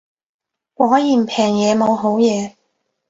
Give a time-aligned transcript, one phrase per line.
[0.73, 2.55] 果然平嘢冇好嘢